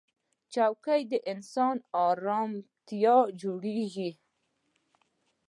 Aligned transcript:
چوکۍ 0.53 1.01
د 1.11 1.13
انسان 1.31 1.75
ارام 2.07 2.51
ته 2.85 2.95
جوړېږي 3.41 4.11